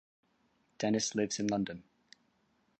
[0.79, 1.83] Dennis lives in London.